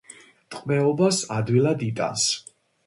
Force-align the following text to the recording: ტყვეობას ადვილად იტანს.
ტყვეობას 0.55 1.21
ადვილად 1.39 1.87
იტანს. 1.91 2.29